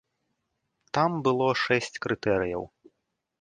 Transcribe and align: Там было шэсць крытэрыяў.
Там 0.97 1.11
было 1.27 1.47
шэсць 1.65 2.01
крытэрыяў. 2.07 2.63